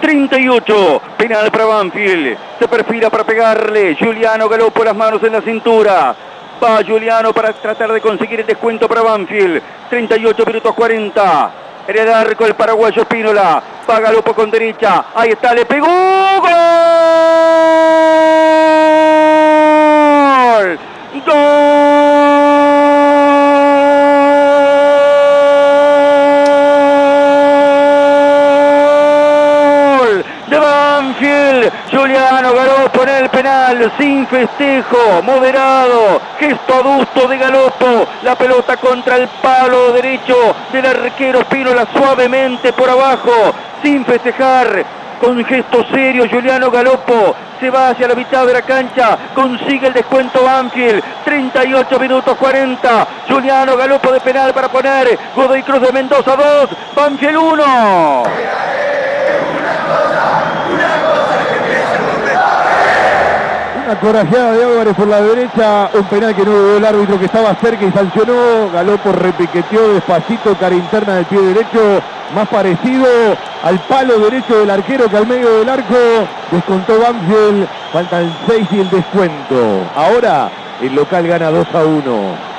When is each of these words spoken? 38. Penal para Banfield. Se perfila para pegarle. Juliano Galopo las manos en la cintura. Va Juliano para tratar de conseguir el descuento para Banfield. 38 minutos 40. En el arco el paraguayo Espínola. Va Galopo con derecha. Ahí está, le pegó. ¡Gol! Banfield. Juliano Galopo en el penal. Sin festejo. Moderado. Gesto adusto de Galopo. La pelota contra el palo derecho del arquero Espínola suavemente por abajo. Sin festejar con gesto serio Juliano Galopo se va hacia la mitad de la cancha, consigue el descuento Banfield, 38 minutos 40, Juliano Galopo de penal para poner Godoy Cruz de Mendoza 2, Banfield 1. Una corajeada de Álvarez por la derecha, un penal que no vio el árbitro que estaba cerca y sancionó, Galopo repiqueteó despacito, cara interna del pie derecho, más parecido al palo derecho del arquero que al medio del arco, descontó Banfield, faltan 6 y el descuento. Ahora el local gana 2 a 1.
38. 0.00 1.02
Penal 1.16 1.50
para 1.50 1.64
Banfield. 1.64 2.36
Se 2.58 2.68
perfila 2.68 3.10
para 3.10 3.24
pegarle. 3.24 3.96
Juliano 3.98 4.48
Galopo 4.48 4.84
las 4.84 4.96
manos 4.96 5.22
en 5.22 5.32
la 5.32 5.40
cintura. 5.40 6.14
Va 6.62 6.82
Juliano 6.86 7.32
para 7.32 7.52
tratar 7.52 7.92
de 7.92 8.00
conseguir 8.00 8.40
el 8.40 8.46
descuento 8.46 8.88
para 8.88 9.02
Banfield. 9.02 9.62
38 9.88 10.44
minutos 10.46 10.74
40. 10.74 11.50
En 11.88 11.98
el 11.98 12.12
arco 12.12 12.46
el 12.46 12.54
paraguayo 12.54 13.02
Espínola. 13.02 13.62
Va 13.88 14.00
Galopo 14.00 14.34
con 14.34 14.50
derecha. 14.50 15.06
Ahí 15.14 15.30
está, 15.30 15.54
le 15.54 15.64
pegó. 15.64 15.86
¡Gol! 15.86 16.79
Banfield. 31.10 31.72
Juliano 31.90 32.52
Galopo 32.52 33.02
en 33.02 33.08
el 33.08 33.28
penal. 33.30 33.92
Sin 33.98 34.26
festejo. 34.26 35.22
Moderado. 35.22 36.20
Gesto 36.38 36.74
adusto 36.74 37.28
de 37.28 37.38
Galopo. 37.38 38.06
La 38.22 38.36
pelota 38.36 38.76
contra 38.76 39.16
el 39.16 39.28
palo 39.42 39.92
derecho 39.92 40.54
del 40.72 40.86
arquero 40.86 41.40
Espínola 41.40 41.86
suavemente 41.92 42.72
por 42.72 42.88
abajo. 42.88 43.32
Sin 43.82 44.04
festejar 44.04 44.84
con 45.20 45.44
gesto 45.44 45.84
serio 45.92 46.26
Juliano 46.30 46.70
Galopo 46.70 47.36
se 47.60 47.68
va 47.68 47.90
hacia 47.90 48.08
la 48.08 48.14
mitad 48.14 48.46
de 48.46 48.54
la 48.54 48.62
cancha, 48.62 49.18
consigue 49.34 49.88
el 49.88 49.92
descuento 49.92 50.42
Banfield, 50.42 51.04
38 51.26 52.00
minutos 52.00 52.34
40, 52.38 53.06
Juliano 53.28 53.76
Galopo 53.76 54.10
de 54.12 54.20
penal 54.20 54.54
para 54.54 54.70
poner 54.70 55.18
Godoy 55.36 55.62
Cruz 55.62 55.82
de 55.82 55.92
Mendoza 55.92 56.36
2, 56.36 56.70
Banfield 56.96 57.36
1. 57.36 58.22
Una 63.90 63.98
corajeada 63.98 64.52
de 64.52 64.64
Álvarez 64.64 64.94
por 64.94 65.08
la 65.08 65.20
derecha, 65.20 65.90
un 65.94 66.04
penal 66.04 66.32
que 66.32 66.44
no 66.44 66.52
vio 66.52 66.76
el 66.76 66.84
árbitro 66.84 67.18
que 67.18 67.24
estaba 67.24 67.52
cerca 67.56 67.84
y 67.84 67.90
sancionó, 67.90 68.70
Galopo 68.72 69.10
repiqueteó 69.10 69.94
despacito, 69.94 70.54
cara 70.54 70.76
interna 70.76 71.16
del 71.16 71.24
pie 71.24 71.40
derecho, 71.40 72.00
más 72.32 72.46
parecido 72.46 73.04
al 73.64 73.80
palo 73.80 74.20
derecho 74.20 74.60
del 74.60 74.70
arquero 74.70 75.10
que 75.10 75.16
al 75.16 75.26
medio 75.26 75.58
del 75.58 75.68
arco, 75.68 75.96
descontó 76.52 77.00
Banfield, 77.00 77.66
faltan 77.92 78.32
6 78.46 78.68
y 78.70 78.78
el 78.78 78.90
descuento. 78.90 79.80
Ahora 79.96 80.48
el 80.80 80.94
local 80.94 81.26
gana 81.26 81.50
2 81.50 81.74
a 81.74 81.84
1. 81.84 82.49